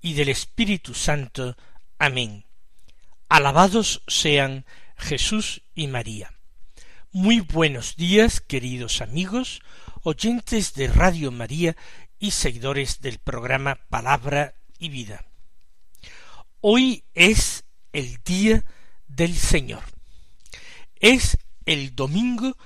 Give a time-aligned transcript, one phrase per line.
[0.00, 1.56] y del Espíritu Santo.
[1.98, 2.44] Amén.
[3.28, 4.64] Alabados sean
[4.96, 6.32] Jesús y María.
[7.12, 9.62] Muy buenos días, queridos amigos,
[10.02, 11.76] oyentes de Radio María
[12.18, 15.24] y seguidores del programa Palabra y Vida.
[16.60, 18.64] Hoy es el día
[19.08, 19.82] del Señor.
[20.96, 22.56] Es el domingo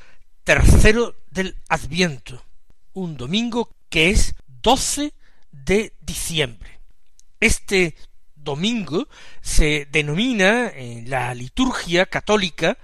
[0.42, 2.44] tercero del Adviento,
[2.92, 5.14] un domingo que es 12
[5.52, 6.73] de diciembre.
[7.44, 7.94] Este
[8.34, 9.06] domingo
[9.42, 12.78] se denomina en la liturgia católica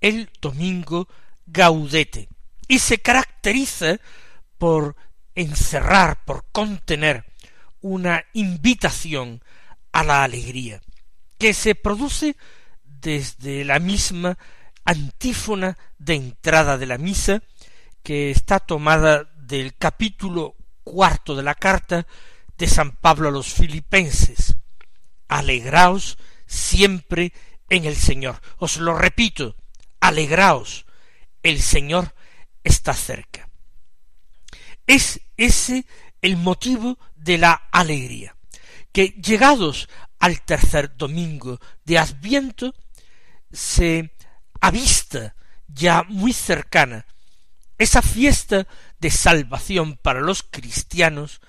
[0.00, 1.06] el domingo
[1.44, 2.30] gaudete
[2.66, 3.98] y se caracteriza
[4.56, 4.96] por
[5.34, 7.26] encerrar, por contener
[7.82, 9.44] una invitación
[9.92, 10.80] a la alegría,
[11.36, 12.38] que se produce
[12.84, 14.38] desde la misma
[14.86, 17.42] antífona de entrada de la misa,
[18.02, 22.06] que está tomada del capítulo cuarto de la carta
[22.58, 24.56] de San Pablo a los filipenses.
[25.28, 27.32] Alegraos siempre
[27.68, 28.40] en el Señor.
[28.58, 29.56] Os lo repito,
[30.00, 30.86] alegraos,
[31.42, 32.14] el Señor
[32.64, 33.48] está cerca.
[34.86, 35.86] Es ese
[36.22, 38.36] el motivo de la alegría,
[38.92, 42.74] que llegados al tercer domingo de Adviento,
[43.52, 44.14] se
[44.60, 45.34] avista
[45.68, 47.06] ya muy cercana
[47.78, 48.66] esa fiesta
[48.98, 51.40] de salvación para los cristianos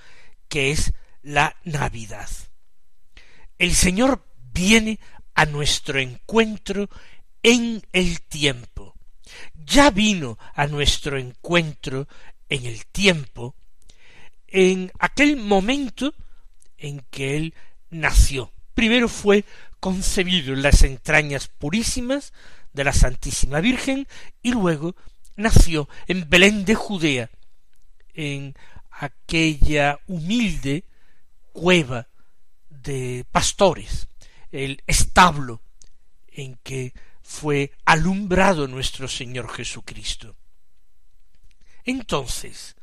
[0.47, 2.29] que es la Navidad.
[3.57, 4.99] El Señor viene
[5.33, 6.89] a nuestro encuentro
[7.43, 8.95] en el tiempo.
[9.53, 12.07] Ya vino a nuestro encuentro
[12.49, 13.55] en el tiempo,
[14.47, 16.13] en aquel momento
[16.77, 17.53] en que Él
[17.89, 18.53] nació.
[18.73, 19.43] Primero fue
[19.79, 22.33] concebido en las entrañas purísimas
[22.73, 24.07] de la Santísima Virgen
[24.41, 24.95] y luego
[25.35, 27.29] nació en Belén de Judea,
[28.13, 28.55] en
[28.99, 30.85] aquella humilde
[31.53, 32.07] cueva
[32.69, 34.07] de pastores,
[34.51, 35.61] el establo
[36.27, 40.35] en que fue alumbrado nuestro Señor Jesucristo.
[41.83, 42.75] Entonces,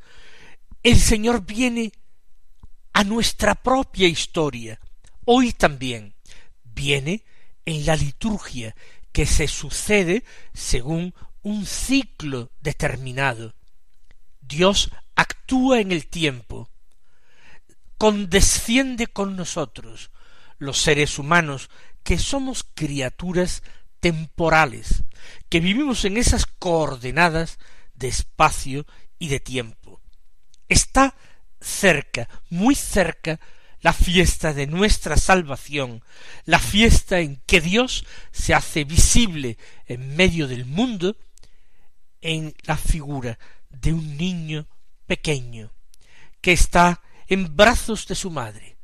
[0.83, 1.91] el Señor viene
[2.93, 4.79] a nuestra propia historia,
[5.25, 6.13] hoy también,
[6.63, 7.23] viene
[7.65, 8.75] en la liturgia
[9.11, 13.55] que se sucede según un ciclo determinado.
[14.41, 16.69] Dios actúa en el tiempo,
[17.97, 20.11] condesciende con nosotros,
[20.57, 21.69] los seres humanos,
[22.03, 23.63] que somos criaturas
[23.99, 25.03] temporales,
[25.49, 27.57] que vivimos en esas coordenadas
[27.95, 28.85] de espacio
[29.17, 30.01] y de tiempo.
[30.67, 31.15] Está
[31.59, 33.39] cerca, muy cerca,
[33.81, 36.03] la fiesta de nuestra salvación,
[36.45, 41.17] la fiesta en que Dios se hace visible en medio del mundo
[42.21, 43.37] en la figura
[43.69, 44.67] de un niño
[45.05, 45.71] pequeño
[46.41, 48.77] que está en brazos de su madre,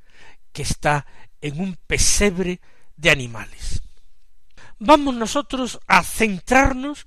[0.52, 1.06] que está
[1.42, 2.60] en un pesebre
[2.96, 3.82] de animales.
[4.80, 7.06] Vamos nosotros a centrarnos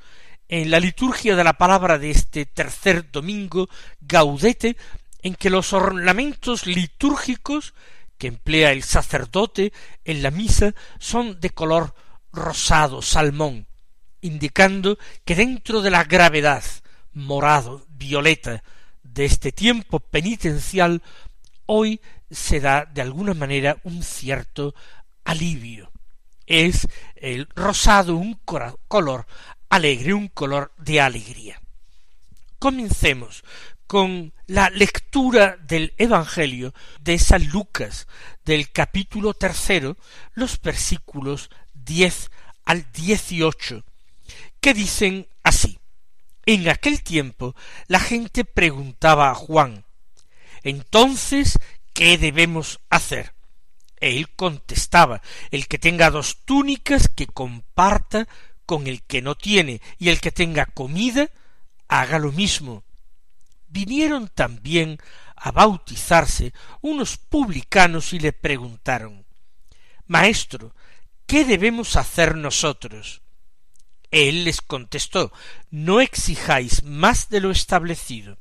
[0.48, 3.68] en la liturgia de la palabra de este tercer domingo
[4.00, 4.76] gaudete,
[5.22, 7.74] en que los ornamentos litúrgicos
[8.18, 9.72] que emplea el sacerdote
[10.04, 11.94] en la misa son de color
[12.32, 13.66] rosado, salmón,
[14.20, 16.62] indicando que dentro de la gravedad
[17.12, 18.62] morado, violeta
[19.14, 21.00] de este tiempo penitencial,
[21.66, 22.00] hoy
[22.30, 24.74] se da de alguna manera un cierto
[25.24, 25.92] alivio.
[26.46, 29.26] Es el rosado un color
[29.70, 31.60] alegre, un color de alegría.
[32.58, 33.44] Comencemos
[33.86, 38.08] con la lectura del Evangelio de San Lucas,
[38.44, 39.96] del capítulo tercero,
[40.34, 42.30] los versículos diez
[42.64, 43.84] al dieciocho,
[44.60, 45.78] que dicen así.
[46.46, 47.54] En aquel tiempo
[47.86, 49.84] la gente preguntaba a Juan,
[50.62, 51.58] entonces,
[51.92, 53.34] ¿qué debemos hacer?
[54.00, 58.26] Él contestaba, el que tenga dos túnicas que comparta
[58.66, 61.30] con el que no tiene, y el que tenga comida,
[61.88, 62.82] haga lo mismo.
[63.68, 64.98] Vinieron también
[65.36, 69.26] a bautizarse unos publicanos y le preguntaron,
[70.06, 70.74] Maestro,
[71.26, 73.20] ¿qué debemos hacer nosotros?
[74.14, 75.32] Él les contestó
[75.70, 78.38] No exijáis más de lo establecido.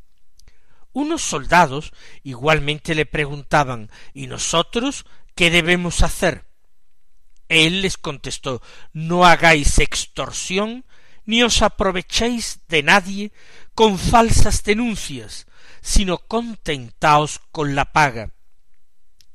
[0.91, 5.03] Unos soldados igualmente le preguntaban ¿Y nosotros
[5.33, 6.45] qué debemos hacer?
[7.49, 8.61] Él les contestó
[8.93, 10.85] No hagáis extorsión
[11.25, 13.31] ni os aprovechéis de nadie
[13.73, 15.47] con falsas denuncias,
[15.81, 18.31] sino contentaos con la paga.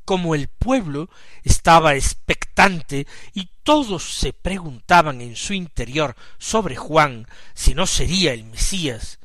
[0.08, 1.10] Como el pueblo
[1.44, 8.44] estaba expectante y todos se preguntaban en su interior sobre Juan si no sería el
[8.44, 9.19] Mesías,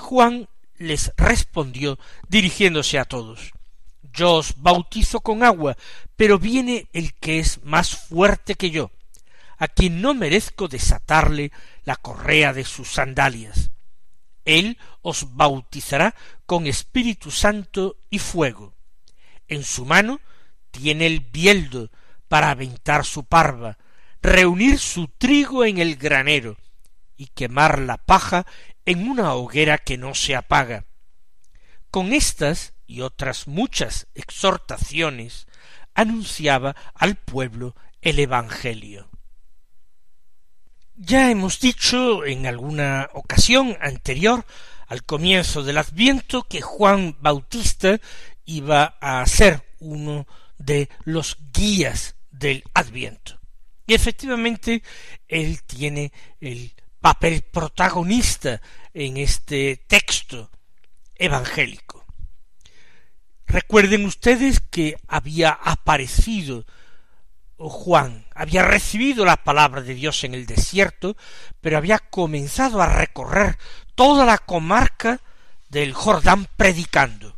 [0.00, 0.46] Juan
[0.76, 1.98] les respondió
[2.28, 3.52] dirigiéndose a todos
[4.12, 5.74] Yo os bautizo con agua,
[6.16, 8.90] pero viene el que es más fuerte que yo,
[9.56, 11.50] a quien no merezco desatarle
[11.84, 13.70] la correa de sus sandalias.
[14.44, 16.14] Él os bautizará
[16.44, 18.73] con Espíritu Santo y fuego.
[19.48, 20.20] En su mano
[20.70, 21.90] tiene el bieldo
[22.28, 23.78] para aventar su parva,
[24.22, 26.56] reunir su trigo en el granero
[27.16, 28.46] y quemar la paja
[28.84, 30.84] en una hoguera que no se apaga.
[31.90, 35.46] Con estas y otras muchas exhortaciones
[35.94, 39.08] anunciaba al pueblo el Evangelio.
[40.96, 44.44] Ya hemos dicho en alguna ocasión anterior
[44.86, 48.00] al comienzo del Adviento que Juan Bautista
[48.44, 50.26] iba a ser uno
[50.58, 53.40] de los guías del Adviento.
[53.86, 54.82] Y efectivamente
[55.28, 58.60] él tiene el papel protagonista
[58.92, 60.50] en este texto
[61.14, 62.06] evangélico.
[63.46, 66.64] Recuerden ustedes que había aparecido
[67.56, 71.16] Juan había recibido la palabra de Dios en el desierto,
[71.60, 73.58] pero había comenzado a recorrer
[73.94, 75.20] toda la comarca
[75.68, 77.33] del Jordán predicando.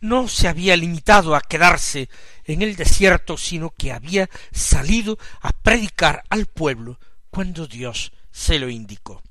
[0.00, 2.08] No se había limitado a quedarse
[2.44, 6.98] en el desierto, sino que había salido a predicar al pueblo
[7.30, 9.22] cuando Dios se lo indicó.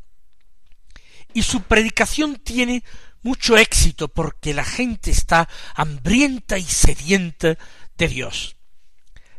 [1.33, 2.83] Y su predicación tiene
[3.21, 7.57] mucho éxito porque la gente está hambrienta y sedienta
[7.98, 8.56] de Dios.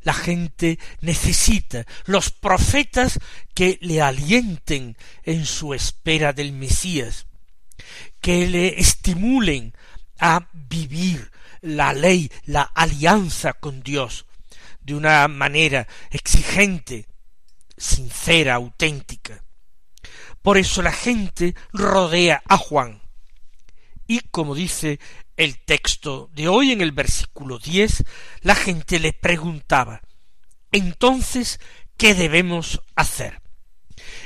[0.02, 3.18] La gente necesita los profetas
[3.54, 7.26] que le alienten en su espera del Mesías,
[8.20, 9.74] que le estimulen
[10.20, 11.30] a vivir
[11.60, 14.26] la ley, la alianza con Dios,
[14.80, 17.06] de una manera exigente,
[17.76, 19.44] sincera, auténtica.
[20.42, 23.02] Por eso la gente rodea a Juan.
[24.06, 25.00] Y como dice
[25.36, 28.04] el texto de hoy en el versículo diez,
[28.42, 30.02] la gente le preguntaba
[30.72, 31.60] entonces
[31.96, 33.40] ¿qué debemos hacer?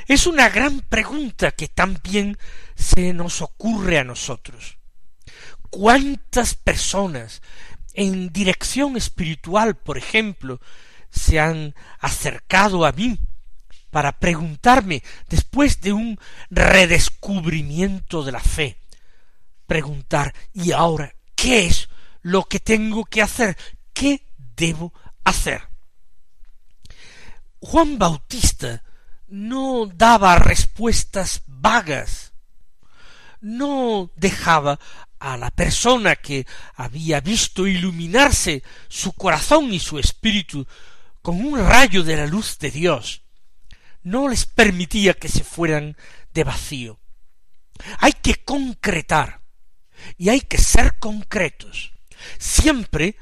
[0.07, 2.37] Es una gran pregunta que también
[2.75, 4.77] se nos ocurre a nosotros.
[5.75, 7.41] ¿Cuántas personas
[7.93, 10.61] en dirección espiritual, por ejemplo,
[11.09, 13.19] se han acercado a mí
[13.91, 16.19] para preguntarme después de un
[16.49, 18.77] redescubrimiento de la fe?
[19.65, 21.89] preguntar, ¿y ahora qué es
[22.21, 23.57] lo que tengo que hacer?
[23.93, 24.93] ¿Qué debo
[25.23, 25.61] hacer?
[27.59, 28.83] Juan Bautista
[29.27, 32.33] no daba respuestas vagas,
[33.41, 34.79] no dejaba
[35.19, 36.45] a la persona que
[36.75, 40.67] había visto iluminarse su corazón y su espíritu
[41.21, 43.23] con un rayo de la luz de Dios,
[44.03, 45.97] no les permitía que se fueran
[46.33, 46.99] de vacío.
[47.99, 49.41] Hay que concretar,
[50.17, 51.93] y hay que ser concretos.
[52.37, 53.17] Siempre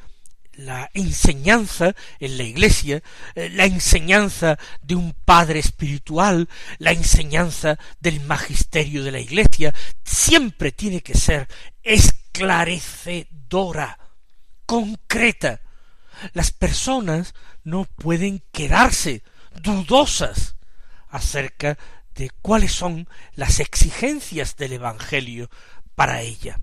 [0.56, 3.02] la enseñanza en la iglesia,
[3.36, 10.72] eh, la enseñanza de un padre espiritual, la enseñanza del magisterio de la iglesia, siempre
[10.72, 11.50] tiene que ser
[11.82, 13.98] esclarecedora,
[14.66, 15.60] concreta.
[16.34, 17.34] Las personas
[17.64, 19.24] no pueden quedarse
[19.62, 20.56] dudosas
[21.10, 21.78] acerca
[22.16, 25.50] de cuáles son las exigencias del Evangelio
[25.96, 26.60] para ella.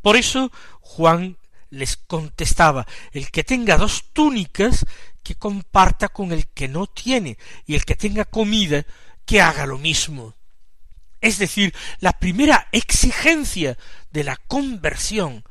[0.00, 0.50] Por eso
[0.80, 1.36] Juan
[1.72, 4.84] les contestaba el que tenga dos túnicas
[5.22, 8.84] que comparta con el que no tiene y el que tenga comida
[9.24, 10.34] que haga lo mismo.
[11.20, 13.78] Es decir, la primera exigencia
[14.10, 15.44] de la conversión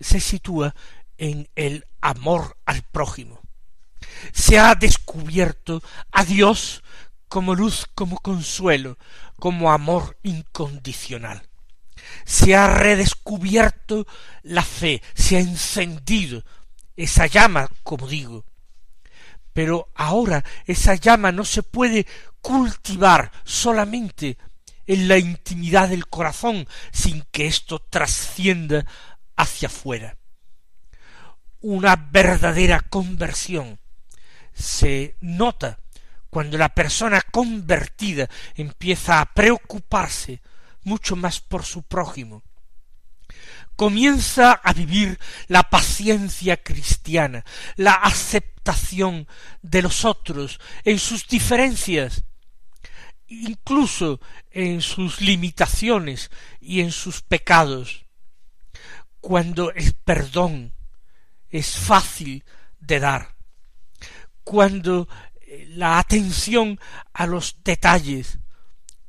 [0.00, 0.74] se sitúa
[1.18, 3.40] en el amor al prójimo.
[4.32, 6.82] Se ha descubierto a Dios
[7.28, 8.98] como luz, como consuelo,
[9.36, 11.49] como amor incondicional
[12.24, 14.06] se ha redescubierto
[14.42, 16.44] la fe, se ha encendido
[16.96, 18.44] esa llama, como digo.
[19.52, 22.06] Pero ahora esa llama no se puede
[22.40, 24.38] cultivar solamente
[24.86, 28.84] en la intimidad del corazón sin que esto trascienda
[29.36, 30.16] hacia afuera.
[31.60, 33.78] Una verdadera conversión
[34.52, 35.78] se nota
[36.28, 40.40] cuando la persona convertida empieza a preocuparse
[40.84, 42.42] mucho más por su prójimo,
[43.76, 45.18] comienza a vivir
[45.48, 47.44] la paciencia cristiana,
[47.76, 49.26] la aceptación
[49.62, 52.24] de los otros en sus diferencias,
[53.26, 54.20] incluso
[54.50, 58.04] en sus limitaciones y en sus pecados,
[59.20, 60.74] cuando el perdón
[61.48, 62.44] es fácil
[62.80, 63.34] de dar,
[64.44, 65.08] cuando
[65.40, 66.78] eh, la atención
[67.12, 68.38] a los detalles,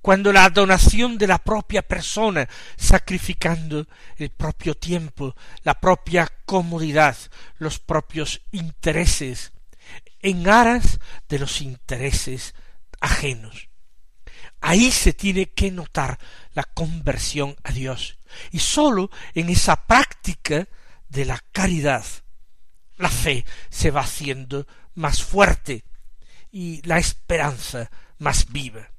[0.01, 7.15] cuando la donación de la propia persona, sacrificando el propio tiempo, la propia comodidad,
[7.58, 9.53] los propios intereses,
[10.20, 12.55] en aras de los intereses
[13.00, 13.70] ajenos.
[14.60, 16.20] Ahí se tiene que notar
[16.53, 18.20] la conversión a Dios.
[18.51, 20.67] Y sólo en esa práctica
[21.10, 22.05] de la caridad,
[22.98, 25.84] la fe se va haciendo más fuerte
[26.51, 27.89] y la esperanza
[28.20, 28.91] más viva.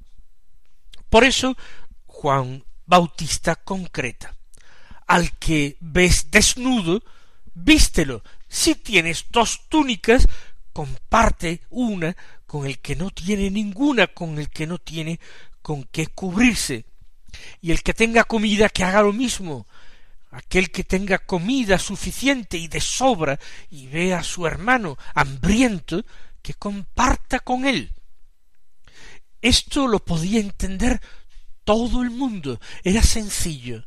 [1.13, 1.59] Por eso
[2.07, 4.35] Juan Bautista concreta,
[5.07, 7.03] al que ves desnudo,
[7.53, 8.23] vístelo.
[8.49, 10.27] Si tienes dos túnicas,
[10.73, 12.17] comparte una
[12.47, 15.21] con el que no tiene ninguna, con el que no tiene
[15.61, 16.87] con qué cubrirse.
[17.61, 19.67] Y el que tenga comida, que haga lo mismo.
[20.31, 23.39] Aquel que tenga comida suficiente y de sobra
[23.69, 26.07] y vea a su hermano hambriento,
[26.41, 27.93] que comparta con él.
[29.43, 31.01] Esto lo podía entender
[31.65, 33.87] todo el mundo, era sencillo,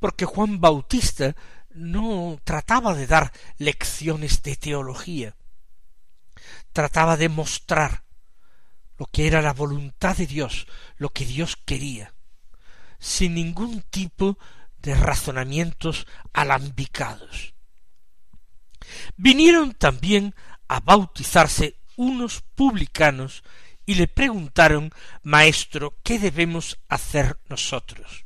[0.00, 1.34] porque Juan Bautista
[1.70, 5.36] no trataba de dar lecciones de teología,
[6.72, 8.04] trataba de mostrar
[8.98, 10.66] lo que era la voluntad de Dios,
[10.96, 12.14] lo que Dios quería,
[12.98, 14.38] sin ningún tipo
[14.78, 17.54] de razonamientos alambicados.
[19.16, 20.34] Vinieron también
[20.68, 23.44] a bautizarse unos publicanos
[23.86, 28.24] y le preguntaron Maestro, ¿qué debemos hacer nosotros?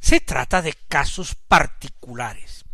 [0.00, 2.64] Se trata de casos particulares.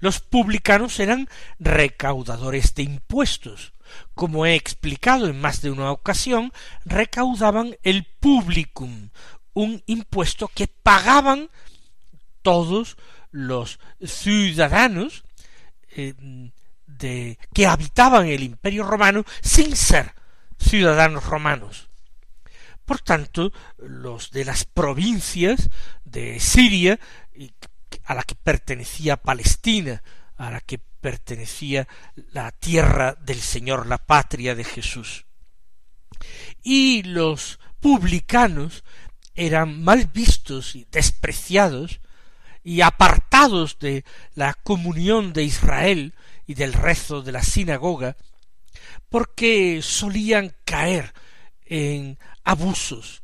[0.00, 3.72] Los publicanos eran recaudadores de impuestos.
[4.14, 6.52] Como he explicado en más de una ocasión,
[6.84, 9.10] recaudaban el publicum,
[9.52, 11.50] un impuesto que pagaban
[12.42, 12.96] todos
[13.30, 15.24] los ciudadanos
[15.96, 16.14] eh,
[16.86, 20.12] de que habitaban el imperio romano sin ser
[20.64, 21.88] ciudadanos romanos.
[22.84, 25.70] Por tanto, los de las provincias
[26.04, 26.98] de Siria,
[28.04, 30.02] a la que pertenecía Palestina,
[30.36, 31.88] a la que pertenecía
[32.32, 35.26] la tierra del Señor, la patria de Jesús.
[36.62, 38.84] Y los publicanos
[39.34, 42.00] eran mal vistos y despreciados
[42.62, 44.04] y apartados de
[44.34, 46.14] la comunión de Israel
[46.46, 48.16] y del rezo de la sinagoga,
[49.08, 51.12] porque solían caer
[51.64, 53.22] en abusos.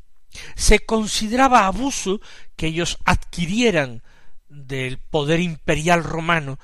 [0.55, 2.21] Se consideraba abuso
[2.55, 4.03] que ellos adquirieran
[4.47, 6.59] del poder imperial romano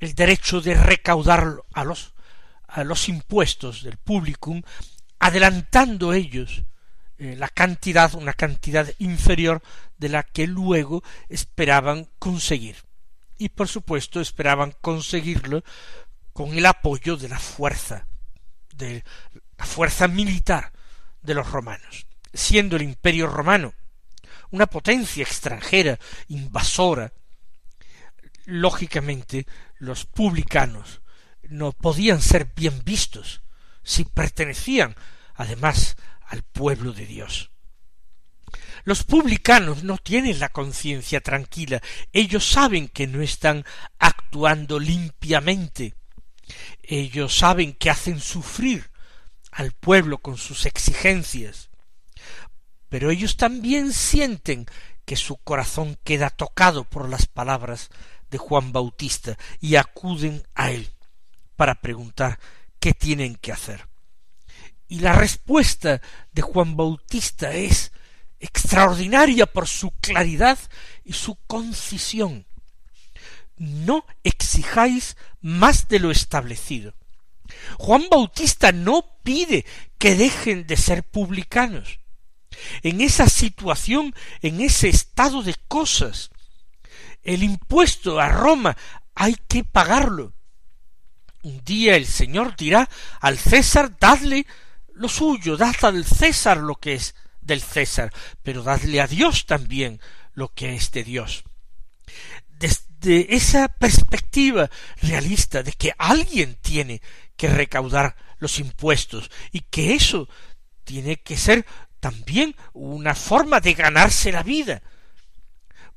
[0.00, 2.14] el derecho de recaudar a los,
[2.66, 4.62] a los impuestos del publicum,
[5.18, 6.64] adelantando ellos
[7.16, 9.62] eh, la cantidad, una cantidad inferior
[9.96, 12.76] de la que luego esperaban conseguir.
[13.38, 15.62] Y por supuesto esperaban conseguirlo
[16.32, 18.06] con el apoyo de la fuerza,
[18.76, 19.04] de
[19.56, 20.72] la fuerza militar
[21.22, 22.06] de los romanos.
[22.32, 23.74] Siendo el imperio romano
[24.50, 27.12] una potencia extranjera, invasora,
[28.44, 29.46] lógicamente
[29.78, 31.02] los publicanos
[31.48, 33.42] no podían ser bien vistos
[33.82, 34.94] si pertenecían
[35.34, 37.50] además al pueblo de Dios.
[38.84, 43.64] Los publicanos no tienen la conciencia tranquila, ellos saben que no están
[43.98, 45.94] actuando limpiamente,
[46.82, 48.90] ellos saben que hacen sufrir
[49.50, 51.70] al pueblo con sus exigencias,
[52.88, 54.66] pero ellos también sienten
[55.04, 57.90] que su corazón queda tocado por las palabras
[58.30, 60.90] de Juan Bautista y acuden a él
[61.56, 62.38] para preguntar
[62.80, 63.88] qué tienen que hacer.
[64.88, 66.00] Y la respuesta
[66.32, 67.92] de Juan Bautista es
[68.40, 70.58] extraordinaria por su claridad
[71.04, 72.46] y su concisión.
[73.56, 76.94] No exijáis más de lo establecido.
[77.78, 79.64] Juan Bautista no pide
[79.98, 82.00] que dejen de ser publicanos.
[82.82, 86.30] En esa situación, en ese estado de cosas,
[87.22, 88.76] el impuesto a Roma
[89.14, 90.34] hay que pagarlo.
[91.42, 92.88] Un día el Señor dirá
[93.20, 94.46] al César, dadle
[94.94, 100.00] lo suyo, dad al César lo que es del César, pero dadle a Dios también
[100.32, 101.44] lo que es de Dios.
[103.06, 104.70] Esa perspectiva
[105.02, 107.02] realista de que alguien tiene
[107.36, 110.28] que recaudar los impuestos y que eso
[110.84, 111.66] tiene que ser
[112.00, 114.82] también una forma de ganarse la vida,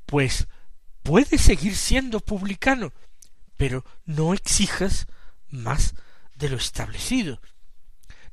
[0.06, 0.48] pues
[1.02, 2.92] puedes seguir siendo publicano,
[3.56, 5.06] pero no exijas
[5.50, 5.94] más
[6.34, 7.40] de lo establecido.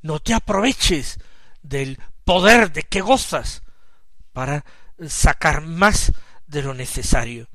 [0.00, 1.18] No te aproveches
[1.62, 3.62] del poder de que gozas
[4.32, 4.64] para
[5.08, 6.12] sacar más
[6.46, 7.48] de lo necesario.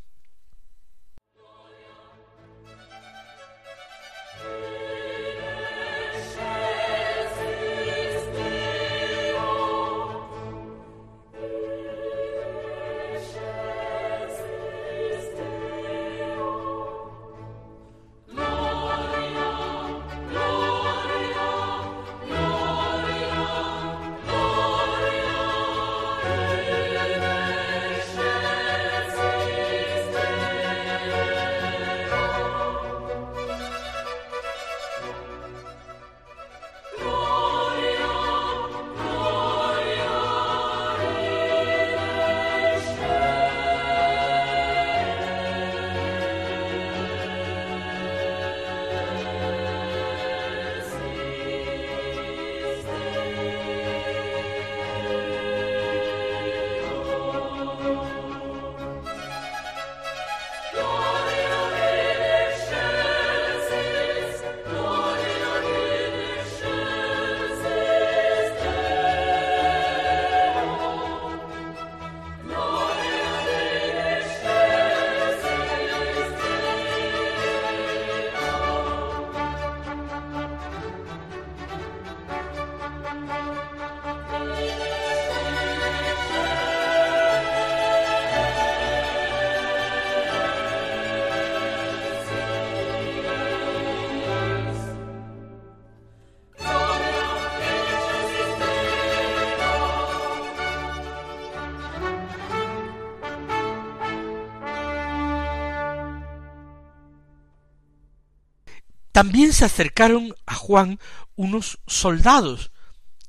[109.12, 111.00] También se acercaron a Juan
[111.36, 112.72] unos soldados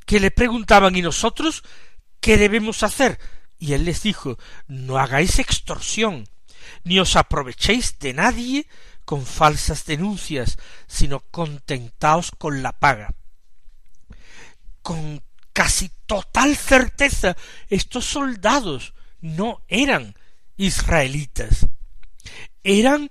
[0.06, 1.62] que le preguntaban ¿y nosotros
[2.20, 3.18] qué debemos hacer?
[3.58, 6.28] Y él les dijo no hagáis extorsión,
[6.84, 8.66] ni os aprovechéis de nadie
[9.04, 13.14] con falsas denuncias, sino contentaos con la paga.
[14.82, 17.36] Con casi total certeza
[17.68, 20.14] estos soldados no eran
[20.56, 21.66] israelitas,
[22.64, 23.08] eran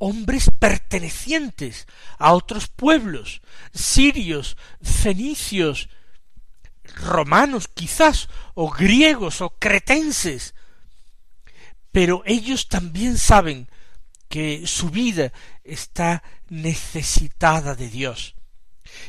[0.00, 1.86] hombres pertenecientes
[2.18, 5.90] a otros pueblos, sirios, fenicios,
[6.96, 10.54] romanos quizás, o griegos, o cretenses.
[11.92, 13.68] Pero ellos también saben
[14.28, 15.32] que su vida
[15.64, 18.36] está necesitada de Dios.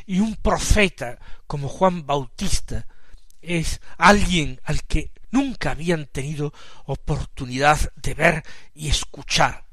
[0.05, 2.85] Y un profeta como Juan Bautista
[3.41, 6.53] es alguien al que nunca habían tenido
[6.85, 8.43] oportunidad de ver
[8.75, 9.70] y escuchar.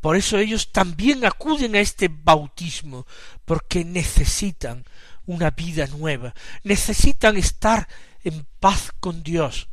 [0.00, 3.06] Por eso ellos también acuden a este bautismo,
[3.44, 4.84] porque necesitan
[5.26, 7.88] una vida nueva, necesitan estar
[8.24, 9.68] en paz con Dios,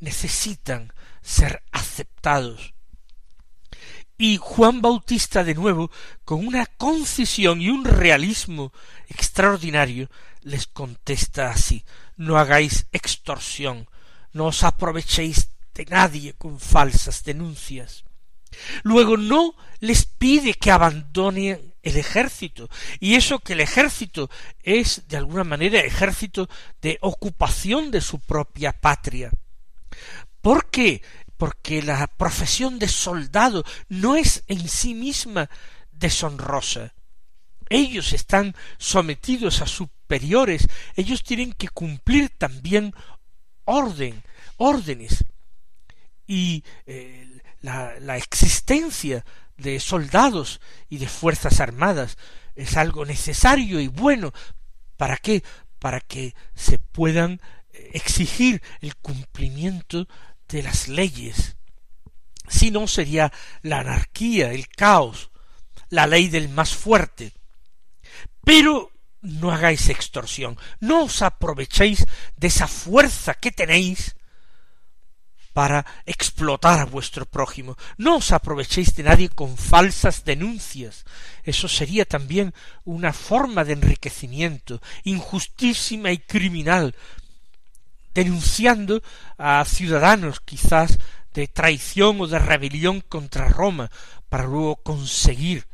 [0.00, 2.74] necesitan ser aceptados.
[4.16, 5.90] Y Juan Bautista de nuevo,
[6.24, 8.72] con una concisión y un realismo
[9.08, 10.10] extraordinario,
[10.42, 11.84] les contesta así
[12.18, 13.88] no hagáis extorsión,
[14.32, 18.04] no os aprovechéis de nadie con falsas denuncias.
[18.82, 22.68] Luego no les pide que abandonen el ejército,
[23.00, 24.28] y eso que el ejército
[24.62, 26.48] es de alguna manera ejército
[26.82, 29.30] de ocupación de su propia patria.
[30.40, 31.02] ¿Por qué?
[31.36, 35.48] Porque la profesión de soldado no es en sí misma
[35.92, 36.94] deshonrosa.
[37.70, 42.94] Ellos están sometidos a superiores, ellos tienen que cumplir también
[43.64, 44.22] orden,
[44.56, 45.24] órdenes.
[46.26, 49.24] Y eh, la, existencia
[49.56, 52.16] de soldados y de fuerzas armadas
[52.54, 54.32] es algo necesario y bueno.
[54.96, 55.44] ¿Para qué?
[55.78, 57.40] Para que se puedan
[57.72, 60.08] eh, exigir el cumplimiento
[60.48, 61.56] de las leyes.
[62.48, 65.30] Si no sería la anarquía, el caos,
[65.90, 67.32] la ley del más fuerte.
[68.44, 68.90] Pero
[69.20, 74.16] no hagáis extorsión, no os aprovechéis de esa fuerza que tenéis
[75.52, 77.76] para explotar a vuestro prójimo.
[77.96, 81.04] No os aprovechéis de nadie con falsas denuncias.
[81.44, 86.94] Eso sería también una forma de enriquecimiento injustísima y criminal,
[88.14, 89.02] denunciando
[89.36, 90.98] a ciudadanos quizás
[91.34, 93.90] de traición o de rebelión contra Roma,
[94.28, 95.66] para luego conseguir,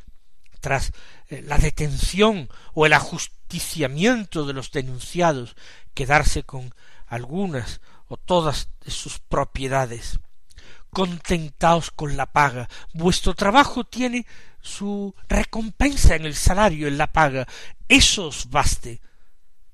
[0.60, 0.92] tras
[1.28, 5.56] eh, la detención o el ajusticiamiento de los denunciados,
[5.94, 6.74] quedarse con
[7.06, 10.18] algunas o todas sus propiedades.
[10.90, 12.68] contentaos con la paga.
[12.92, 14.26] Vuestro trabajo tiene
[14.60, 17.48] su recompensa en el salario, en la paga.
[17.88, 19.00] Eso os baste.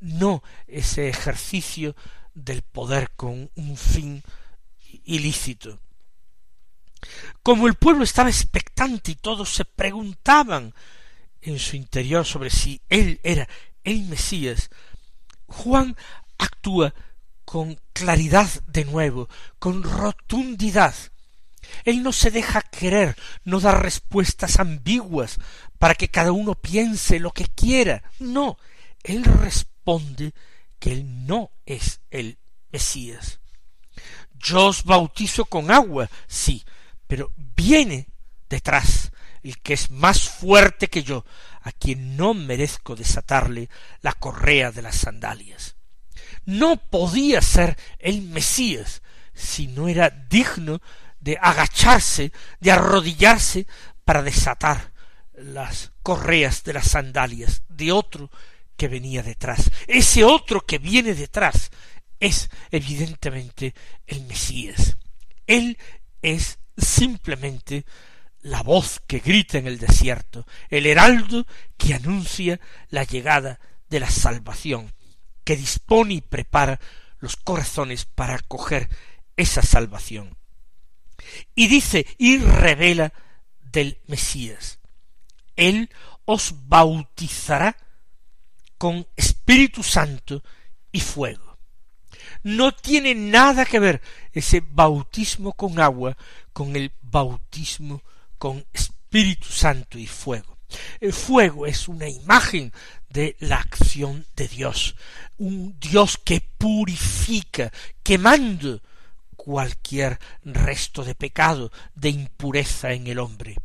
[0.01, 1.95] No ese ejercicio
[2.33, 4.23] del poder con un fin
[5.05, 5.79] ilícito.
[7.43, 10.75] Como el pueblo estaba expectante y todos se preguntaban
[11.41, 13.49] en su interior sobre si él era
[13.85, 14.71] el Mesías,
[15.47, 15.97] Juan
[16.39, 16.95] actúa
[17.51, 20.95] con claridad de nuevo, con rotundidad.
[21.85, 25.41] Él no se deja querer, no da respuestas ambiguas
[25.77, 28.05] para que cada uno piense lo que quiera.
[28.21, 28.57] No,
[29.03, 30.33] él responde
[30.79, 32.39] que él no es el
[32.71, 33.41] Mesías.
[34.35, 36.63] Yo os bautizo con agua, sí,
[37.09, 38.07] pero viene
[38.49, 39.11] detrás
[39.43, 41.25] el que es más fuerte que yo,
[41.63, 43.69] a quien no merezco desatarle
[44.03, 45.80] la correa de las sandalias.
[46.45, 49.03] No podía ser el Mesías
[49.35, 50.81] si no era digno
[51.21, 53.67] de agacharse, de arrodillarse
[54.05, 54.93] para desatar
[55.35, 58.31] las correas de las sandalias de otro
[58.77, 59.71] que venía detrás.
[59.87, 61.71] Ese otro que viene detrás
[62.19, 63.75] es evidentemente
[64.07, 64.97] el Mesías.
[65.47, 65.79] Él
[66.23, 67.85] es simplemente
[68.43, 74.11] la voz que grita en el desierto, el heraldo que anuncia la llegada de la
[74.11, 74.93] salvación,
[75.45, 76.81] que dispone y prepara
[77.19, 78.89] los corazones para acoger
[79.37, 80.37] esa salvación.
[81.55, 83.13] Y dice y revela
[83.61, 84.79] del Mesías.
[85.57, 85.91] Él
[86.25, 87.77] os bautizará
[88.79, 90.43] con Espíritu Santo
[90.93, 91.59] y fuego.
[92.43, 94.01] No tiene nada que ver
[94.33, 96.17] ese bautismo con agua
[96.53, 98.03] con el bautismo
[98.39, 100.59] con Espíritu Santo y fuego.
[101.01, 102.73] El fuego es una imagen
[103.11, 104.97] de la acción de Dios,
[105.37, 107.71] un Dios que purifica,
[108.03, 108.81] quemando
[109.37, 113.57] cualquier resto de pecado, de impureza en el hombre.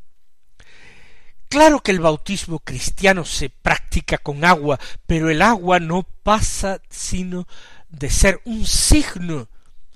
[1.48, 7.48] Claro que el bautismo cristiano se practica con agua, pero el agua no pasa sino
[7.88, 9.48] de ser un signo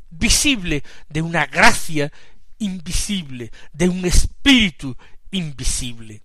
[0.09, 2.11] visible de una gracia
[2.59, 4.95] invisible, de un espíritu
[5.31, 6.21] invisible.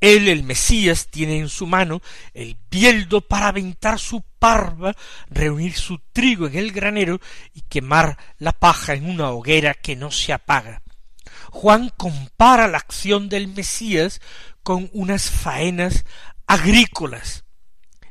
[0.00, 2.00] Él, el Mesías, tiene en su mano
[2.32, 4.96] el bieldo para aventar su parva,
[5.28, 7.20] reunir su trigo en el granero
[7.54, 10.82] y quemar la paja en una hoguera que no se apaga.
[11.50, 14.20] Juan compara la acción del Mesías
[14.62, 16.04] con unas faenas
[16.46, 17.44] agrícolas.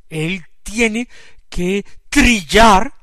[0.10, 1.08] Él tiene
[1.50, 2.94] que trillar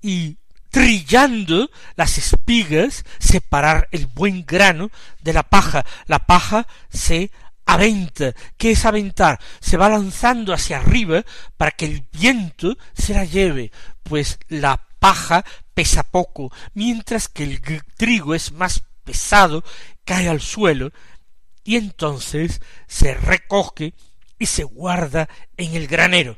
[0.00, 0.38] y
[0.70, 5.84] trillando las espigas, separar el buen grano de la paja.
[6.06, 7.30] La paja se
[7.66, 8.32] aventa.
[8.56, 9.40] ¿Qué es aventar?
[9.60, 11.24] Se va lanzando hacia arriba
[11.56, 13.72] para que el viento se la lleve,
[14.02, 15.44] pues la paja
[15.74, 17.60] pesa poco, mientras que el
[17.96, 19.64] trigo es más pesado,
[20.04, 20.92] cae al suelo,
[21.64, 23.94] y entonces se recoge
[24.38, 26.36] y se guarda en el granero,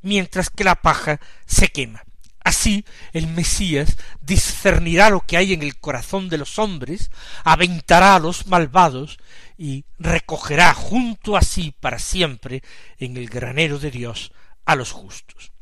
[0.00, 2.02] mientras que la paja se quema.
[2.44, 7.10] Así el Mesías discernirá lo que hay en el corazón de los hombres,
[7.44, 9.18] aventará a los malvados
[9.56, 12.62] y recogerá junto a sí para siempre
[12.98, 14.32] en el granero de Dios
[14.64, 15.52] a los justos.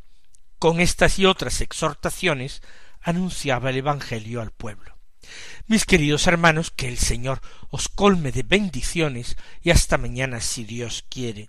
[0.58, 2.62] Con estas y otras exhortaciones
[3.00, 4.96] anunciaba el Evangelio al pueblo.
[5.66, 7.40] Mis queridos hermanos, que el Señor
[7.70, 11.48] os colme de bendiciones y hasta mañana si Dios quiere.